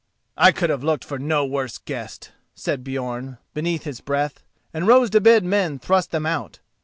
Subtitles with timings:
[0.35, 4.41] "I could have looked for no worse guests," said Björn, beneath his breath,
[4.73, 6.59] and rose to bid men thrust them out.